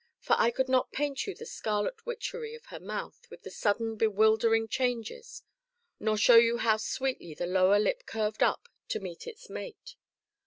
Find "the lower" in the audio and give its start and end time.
7.35-7.77